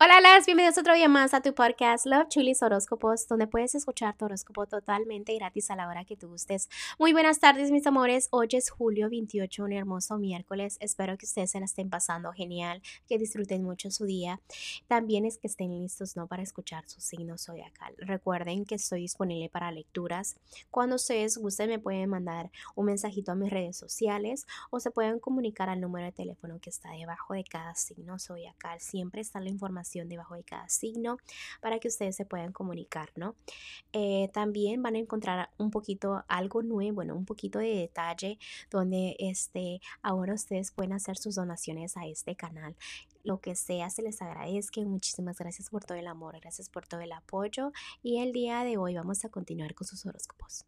Hola, 0.00 0.20
las 0.20 0.46
bienvenidos 0.46 0.78
otro 0.78 0.94
día 0.94 1.08
más 1.08 1.34
a 1.34 1.40
tu 1.40 1.52
podcast 1.52 2.06
Love 2.06 2.28
Chulis 2.28 2.62
Horóscopos, 2.62 3.26
donde 3.26 3.48
puedes 3.48 3.74
escuchar 3.74 4.16
tu 4.16 4.26
horóscopo 4.26 4.64
totalmente 4.64 5.34
gratis 5.34 5.72
a 5.72 5.74
la 5.74 5.88
hora 5.88 6.04
que 6.04 6.16
tú 6.16 6.28
gustes. 6.28 6.68
Muy 7.00 7.12
buenas 7.12 7.40
tardes, 7.40 7.72
mis 7.72 7.84
amores. 7.84 8.28
Hoy 8.30 8.46
es 8.52 8.70
julio 8.70 9.10
28, 9.10 9.64
un 9.64 9.72
hermoso 9.72 10.16
miércoles. 10.16 10.76
Espero 10.78 11.18
que 11.18 11.26
ustedes 11.26 11.50
se 11.50 11.58
la 11.58 11.64
estén 11.64 11.90
pasando 11.90 12.30
genial, 12.30 12.80
que 13.08 13.18
disfruten 13.18 13.64
mucho 13.64 13.90
su 13.90 14.04
día. 14.04 14.40
También 14.86 15.24
es 15.24 15.36
que 15.36 15.48
estén 15.48 15.76
listos, 15.76 16.14
¿no? 16.14 16.28
Para 16.28 16.44
escuchar 16.44 16.88
su 16.88 17.00
signo 17.00 17.36
zodiacal. 17.36 17.92
Recuerden 17.98 18.66
que 18.66 18.76
estoy 18.76 19.00
disponible 19.00 19.48
para 19.48 19.72
lecturas. 19.72 20.36
Cuando 20.70 20.94
ustedes 20.94 21.38
gusten, 21.38 21.70
me 21.70 21.80
pueden 21.80 22.08
mandar 22.08 22.52
un 22.76 22.86
mensajito 22.86 23.32
a 23.32 23.34
mis 23.34 23.50
redes 23.50 23.76
sociales 23.76 24.46
o 24.70 24.78
se 24.78 24.92
pueden 24.92 25.18
comunicar 25.18 25.68
al 25.68 25.80
número 25.80 26.06
de 26.06 26.12
teléfono 26.12 26.60
que 26.60 26.70
está 26.70 26.92
debajo 26.92 27.34
de 27.34 27.42
cada 27.42 27.74
signo 27.74 28.20
zodiacal. 28.20 28.80
Siempre 28.80 29.22
está 29.22 29.40
la 29.40 29.48
información 29.48 29.87
debajo 29.94 30.34
de 30.34 30.44
cada 30.44 30.68
signo 30.68 31.18
para 31.60 31.78
que 31.78 31.88
ustedes 31.88 32.16
se 32.16 32.24
puedan 32.24 32.52
comunicar, 32.52 33.10
¿no? 33.16 33.34
Eh, 33.92 34.30
también 34.32 34.82
van 34.82 34.94
a 34.94 34.98
encontrar 34.98 35.50
un 35.58 35.70
poquito 35.70 36.24
algo 36.28 36.62
nuevo, 36.62 36.96
bueno, 36.96 37.14
un 37.14 37.24
poquito 37.24 37.58
de 37.58 37.74
detalle 37.74 38.38
donde 38.70 39.16
este, 39.18 39.80
ahora 40.02 40.34
ustedes 40.34 40.72
pueden 40.72 40.92
hacer 40.92 41.16
sus 41.16 41.36
donaciones 41.36 41.96
a 41.96 42.06
este 42.06 42.36
canal 42.36 42.76
lo 43.24 43.40
que 43.40 43.54
sea, 43.54 43.90
se 43.90 44.02
les 44.02 44.22
agradezca. 44.22 44.80
Muchísimas 44.80 45.36
gracias 45.36 45.68
por 45.68 45.84
todo 45.84 45.98
el 45.98 46.06
amor, 46.06 46.40
gracias 46.40 46.70
por 46.70 46.86
todo 46.86 47.00
el 47.00 47.12
apoyo. 47.12 47.72
Y 48.02 48.20
el 48.20 48.32
día 48.32 48.64
de 48.64 48.78
hoy 48.78 48.94
vamos 48.94 49.24
a 49.24 49.28
continuar 49.28 49.74
con 49.74 49.86
sus 49.86 50.06
horóscopos. 50.06 50.64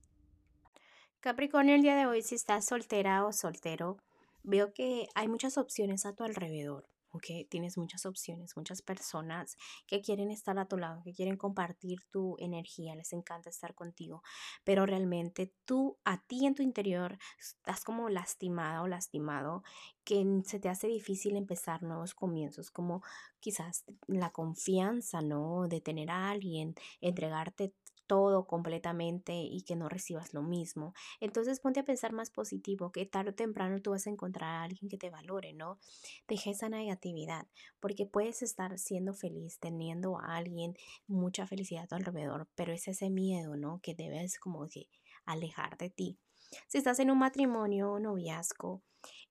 Capricornio, 1.20 1.74
el 1.74 1.82
día 1.82 1.96
de 1.96 2.06
hoy, 2.06 2.22
si 2.22 2.34
estás 2.34 2.66
soltera 2.66 3.24
o 3.26 3.32
soltero, 3.32 3.98
veo 4.42 4.72
que 4.72 5.08
hay 5.14 5.28
muchas 5.28 5.58
opciones 5.58 6.06
a 6.06 6.14
tu 6.14 6.24
alrededor. 6.24 6.86
¿Ok? 7.12 7.48
Tienes 7.48 7.76
muchas 7.78 8.06
opciones, 8.06 8.56
muchas 8.56 8.82
personas 8.82 9.56
que 9.86 10.00
quieren 10.00 10.30
estar 10.30 10.58
a 10.58 10.66
tu 10.66 10.76
lado, 10.76 11.02
que 11.02 11.12
quieren 11.12 11.36
compartir 11.36 12.00
tu 12.10 12.36
energía, 12.38 12.94
les 12.94 13.12
encanta 13.12 13.50
estar 13.50 13.74
contigo, 13.74 14.22
pero 14.64 14.86
realmente 14.86 15.52
tú, 15.64 15.98
a 16.04 16.22
ti 16.22 16.46
en 16.46 16.54
tu 16.54 16.62
interior, 16.62 17.18
estás 17.38 17.84
como 17.84 18.08
lastimada 18.08 18.82
o 18.82 18.88
lastimado, 18.88 19.62
que 20.04 20.24
se 20.44 20.60
te 20.60 20.68
hace 20.68 20.88
difícil 20.88 21.36
empezar 21.36 21.82
nuevos 21.82 22.14
comienzos, 22.14 22.70
como 22.70 23.02
quizás 23.40 23.84
la 24.06 24.30
confianza, 24.30 25.22
¿no? 25.22 25.68
De 25.68 25.80
tener 25.80 26.10
a 26.10 26.30
alguien, 26.30 26.74
entregarte 27.00 27.74
todo 28.10 28.44
completamente 28.44 29.34
y 29.34 29.62
que 29.62 29.76
no 29.76 29.88
recibas 29.88 30.34
lo 30.34 30.42
mismo. 30.42 30.94
Entonces 31.20 31.60
ponte 31.60 31.78
a 31.78 31.84
pensar 31.84 32.12
más 32.12 32.28
positivo, 32.28 32.90
que 32.90 33.06
tarde 33.06 33.30
o 33.30 33.34
temprano 33.34 33.80
tú 33.80 33.92
vas 33.92 34.08
a 34.08 34.10
encontrar 34.10 34.50
a 34.50 34.62
alguien 34.64 34.88
que 34.88 34.98
te 34.98 35.10
valore, 35.10 35.52
¿no? 35.52 35.78
Deja 36.26 36.50
esa 36.50 36.68
negatividad, 36.68 37.46
porque 37.78 38.06
puedes 38.06 38.42
estar 38.42 38.76
siendo 38.80 39.14
feliz, 39.14 39.60
teniendo 39.60 40.18
a 40.18 40.34
alguien 40.34 40.74
mucha 41.06 41.46
felicidad 41.46 41.84
a 41.84 41.86
tu 41.86 41.94
alrededor, 41.94 42.48
pero 42.56 42.72
es 42.72 42.88
ese 42.88 43.10
miedo, 43.10 43.56
¿no? 43.56 43.78
Que 43.80 43.94
debes 43.94 44.40
como 44.40 44.66
que 44.66 44.88
alejar 45.24 45.78
de 45.78 45.90
ti. 45.90 46.18
Si 46.66 46.78
estás 46.78 46.98
en 46.98 47.12
un 47.12 47.18
matrimonio 47.20 47.92
o 47.92 48.00
noviazgo, 48.00 48.82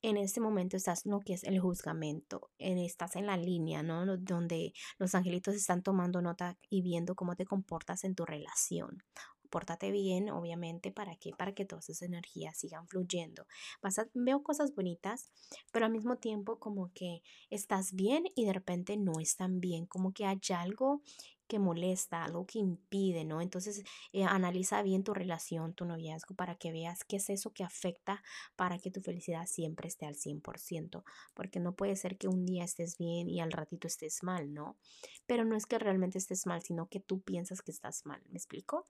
en 0.01 0.17
este 0.17 0.39
momento 0.39 0.77
estás 0.77 1.05
en 1.05 1.11
lo 1.11 1.19
que 1.19 1.33
es 1.33 1.43
el 1.43 1.59
juzgamento, 1.59 2.51
estás 2.57 3.15
en 3.15 3.25
la 3.25 3.37
línea, 3.37 3.83
¿no? 3.83 4.05
Donde 4.17 4.73
los 4.97 5.15
angelitos 5.15 5.55
están 5.55 5.83
tomando 5.83 6.21
nota 6.21 6.57
y 6.69 6.81
viendo 6.81 7.15
cómo 7.15 7.35
te 7.35 7.45
comportas 7.45 8.03
en 8.03 8.15
tu 8.15 8.25
relación. 8.25 9.03
Pórtate 9.49 9.91
bien, 9.91 10.29
obviamente, 10.29 10.91
¿para 10.91 11.15
qué? 11.15 11.31
Para 11.35 11.53
que 11.53 11.65
todas 11.65 11.89
esas 11.89 12.03
energías 12.03 12.57
sigan 12.57 12.87
fluyendo. 12.87 13.47
Vas 13.81 13.97
a, 13.97 14.07
veo 14.13 14.43
cosas 14.43 14.75
bonitas, 14.75 15.31
pero 15.71 15.87
al 15.87 15.91
mismo 15.91 16.17
tiempo 16.17 16.59
como 16.59 16.91
que 16.93 17.23
estás 17.49 17.93
bien 17.93 18.25
y 18.35 18.45
de 18.45 18.53
repente 18.53 18.95
no 18.95 19.19
están 19.19 19.59
bien, 19.59 19.87
como 19.87 20.13
que 20.13 20.25
hay 20.25 20.39
algo 20.55 21.01
que 21.49 21.59
molesta, 21.59 22.23
algo 22.23 22.45
que 22.45 22.59
impide, 22.59 23.25
¿no? 23.25 23.41
Entonces, 23.41 23.83
eh, 24.13 24.23
analiza 24.23 24.81
bien 24.83 25.03
tu 25.03 25.13
relación, 25.13 25.73
tu 25.73 25.83
noviazgo, 25.85 26.35
para 26.35 26.55
que 26.55 26.71
veas 26.71 27.03
qué 27.03 27.17
es 27.17 27.29
eso 27.29 27.51
que 27.51 27.65
afecta 27.65 28.23
para 28.55 28.79
que 28.79 28.91
tu 28.91 29.01
felicidad 29.01 29.45
siempre 29.47 29.89
esté 29.89 30.05
al 30.05 30.15
100%, 30.15 31.03
porque 31.33 31.59
no 31.59 31.75
puede 31.75 31.95
ser 31.97 32.17
que 32.17 32.29
un 32.29 32.45
día 32.45 32.63
estés 32.63 32.97
bien 32.97 33.29
y 33.29 33.41
al 33.41 33.51
ratito 33.51 33.87
estés 33.87 34.23
mal, 34.23 34.53
¿no? 34.53 34.77
Pero 35.25 35.43
no 35.43 35.57
es 35.57 35.65
que 35.65 35.79
realmente 35.79 36.17
estés 36.17 36.45
mal, 36.45 36.61
sino 36.61 36.87
que 36.87 36.99
tú 37.01 37.21
piensas 37.21 37.61
que 37.61 37.71
estás 37.71 38.05
mal, 38.05 38.21
¿me 38.29 38.37
explico? 38.37 38.87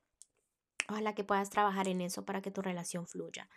Ojalá 0.89 1.13
que 1.13 1.23
puedas 1.23 1.51
trabajar 1.51 1.88
en 1.88 2.01
eso 2.01 2.25
para 2.25 2.41
que 2.41 2.50
tu 2.50 2.61
relación 2.61 3.05
fluya. 3.05 3.47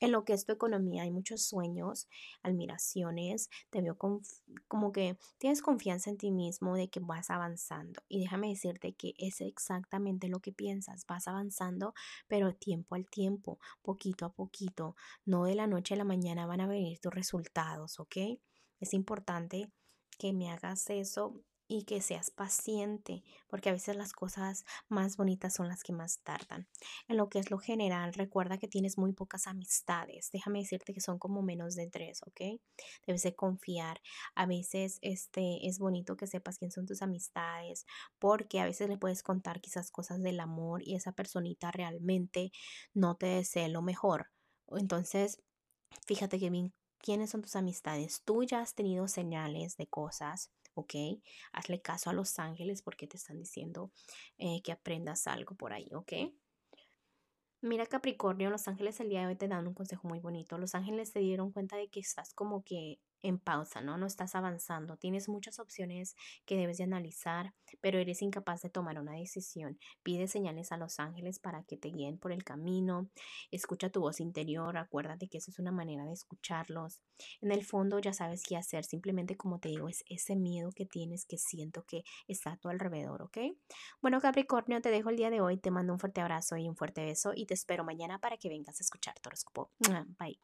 En 0.00 0.12
lo 0.12 0.24
que 0.24 0.32
es 0.32 0.44
tu 0.44 0.52
economía 0.52 1.02
hay 1.02 1.10
muchos 1.10 1.42
sueños, 1.42 2.08
admiraciones, 2.42 3.50
te 3.70 3.82
veo 3.82 3.98
como 3.98 4.92
que 4.92 5.18
tienes 5.38 5.60
confianza 5.60 6.10
en 6.10 6.18
ti 6.18 6.30
mismo 6.30 6.76
de 6.76 6.88
que 6.88 7.00
vas 7.00 7.30
avanzando. 7.30 8.02
Y 8.08 8.20
déjame 8.20 8.48
decirte 8.48 8.94
que 8.94 9.14
es 9.18 9.40
exactamente 9.40 10.28
lo 10.28 10.38
que 10.38 10.52
piensas, 10.52 11.04
vas 11.06 11.26
avanzando, 11.26 11.94
pero 12.28 12.54
tiempo 12.54 12.94
al 12.94 13.06
tiempo, 13.06 13.58
poquito 13.82 14.26
a 14.26 14.32
poquito, 14.32 14.94
no 15.24 15.44
de 15.44 15.56
la 15.56 15.66
noche 15.66 15.94
a 15.94 15.96
la 15.96 16.04
mañana 16.04 16.46
van 16.46 16.60
a 16.60 16.68
venir 16.68 17.00
tus 17.00 17.12
resultados, 17.12 17.98
¿ok? 17.98 18.16
Es 18.78 18.94
importante 18.94 19.72
que 20.18 20.32
me 20.32 20.50
hagas 20.50 20.90
eso 20.90 21.42
y 21.68 21.84
que 21.84 22.00
seas 22.00 22.30
paciente, 22.30 23.22
porque 23.46 23.68
a 23.68 23.72
veces 23.72 23.94
las 23.94 24.14
cosas 24.14 24.64
más 24.88 25.18
bonitas 25.18 25.54
son 25.54 25.68
las 25.68 25.82
que 25.82 25.92
más 25.92 26.20
tardan. 26.22 26.66
En 27.08 27.18
lo 27.18 27.28
que 27.28 27.38
es 27.38 27.50
lo 27.50 27.58
general, 27.58 28.14
recuerda 28.14 28.56
que 28.58 28.68
tienes 28.68 28.96
muy 28.96 29.12
pocas 29.12 29.46
amistades. 29.46 30.30
Déjame 30.32 30.60
decirte 30.60 30.94
que 30.94 31.02
son 31.02 31.18
como 31.18 31.42
menos 31.42 31.74
de 31.74 31.86
tres, 31.88 32.22
¿ok? 32.26 32.60
Debes 33.06 33.22
de 33.22 33.36
confiar. 33.36 34.00
A 34.34 34.46
veces 34.46 34.98
este, 35.02 35.66
es 35.68 35.78
bonito 35.78 36.16
que 36.16 36.26
sepas 36.26 36.58
quién 36.58 36.70
son 36.70 36.86
tus 36.86 37.02
amistades, 37.02 37.84
porque 38.18 38.60
a 38.60 38.64
veces 38.64 38.88
le 38.88 38.96
puedes 38.96 39.22
contar 39.22 39.60
quizás 39.60 39.90
cosas 39.90 40.22
del 40.22 40.40
amor 40.40 40.82
y 40.82 40.94
esa 40.94 41.12
personita 41.12 41.70
realmente 41.70 42.50
no 42.94 43.16
te 43.16 43.26
desea 43.26 43.68
lo 43.68 43.82
mejor. 43.82 44.30
Entonces, 44.68 45.42
fíjate 46.06 46.38
que 46.38 46.48
bien 46.48 46.72
quiénes 46.98 47.30
son 47.30 47.42
tus 47.42 47.56
amistades. 47.56 48.22
Tú 48.24 48.42
ya 48.42 48.60
has 48.60 48.74
tenido 48.74 49.08
señales 49.08 49.76
de 49.76 49.86
cosas 49.86 50.50
¿ok? 50.80 50.94
Hazle 51.52 51.80
caso 51.80 52.10
a 52.10 52.12
los 52.12 52.38
ángeles 52.38 52.82
porque 52.82 53.06
te 53.06 53.16
están 53.16 53.38
diciendo 53.38 53.90
eh, 54.38 54.60
que 54.62 54.72
aprendas 54.72 55.26
algo 55.26 55.54
por 55.54 55.72
ahí, 55.72 55.88
¿ok? 55.92 56.12
Mira 57.60 57.86
Capricornio, 57.86 58.50
los 58.50 58.68
ángeles 58.68 59.00
el 59.00 59.08
día 59.08 59.22
de 59.22 59.26
hoy 59.26 59.36
te 59.36 59.48
dan 59.48 59.66
un 59.66 59.74
consejo 59.74 60.06
muy 60.06 60.20
bonito. 60.20 60.58
Los 60.58 60.76
ángeles 60.76 61.12
te 61.12 61.18
dieron 61.18 61.50
cuenta 61.50 61.76
de 61.76 61.88
que 61.88 61.98
estás 61.98 62.32
como 62.32 62.62
que 62.62 63.00
en 63.22 63.38
pausa, 63.38 63.80
¿no? 63.80 63.98
No 63.98 64.06
estás 64.06 64.34
avanzando. 64.34 64.96
Tienes 64.96 65.28
muchas 65.28 65.58
opciones 65.58 66.16
que 66.44 66.56
debes 66.56 66.78
de 66.78 66.84
analizar, 66.84 67.54
pero 67.80 67.98
eres 67.98 68.22
incapaz 68.22 68.62
de 68.62 68.70
tomar 68.70 68.98
una 68.98 69.12
decisión. 69.12 69.78
Pide 70.02 70.28
señales 70.28 70.72
a 70.72 70.76
los 70.76 70.98
ángeles 71.00 71.38
para 71.38 71.62
que 71.64 71.76
te 71.76 71.88
guíen 71.88 72.18
por 72.18 72.32
el 72.32 72.44
camino. 72.44 73.08
Escucha 73.50 73.90
tu 73.90 74.00
voz 74.00 74.20
interior. 74.20 74.76
Acuérdate 74.76 75.28
que 75.28 75.38
eso 75.38 75.50
es 75.50 75.58
una 75.58 75.72
manera 75.72 76.04
de 76.04 76.12
escucharlos. 76.12 77.00
En 77.40 77.52
el 77.52 77.64
fondo 77.64 77.98
ya 77.98 78.12
sabes 78.12 78.42
qué 78.46 78.56
hacer. 78.56 78.84
Simplemente, 78.84 79.36
como 79.36 79.58
te 79.58 79.68
digo, 79.68 79.88
es 79.88 80.04
ese 80.08 80.36
miedo 80.36 80.70
que 80.72 80.86
tienes 80.86 81.26
que 81.26 81.38
siento 81.38 81.84
que 81.84 82.04
está 82.26 82.52
a 82.52 82.56
tu 82.56 82.68
alrededor, 82.68 83.22
¿ok? 83.22 83.38
Bueno, 84.00 84.20
Capricornio, 84.20 84.80
te 84.80 84.90
dejo 84.90 85.10
el 85.10 85.16
día 85.16 85.30
de 85.30 85.40
hoy. 85.40 85.58
Te 85.58 85.70
mando 85.70 85.92
un 85.92 85.98
fuerte 85.98 86.20
abrazo 86.20 86.56
y 86.56 86.68
un 86.68 86.76
fuerte 86.76 87.04
beso 87.04 87.32
y 87.34 87.46
te 87.46 87.54
espero 87.54 87.84
mañana 87.84 88.20
para 88.20 88.36
que 88.36 88.48
vengas 88.48 88.80
a 88.80 88.84
escuchar 88.84 89.14
tu 89.20 89.28
horóscopo. 89.28 89.70
Bye. 90.18 90.38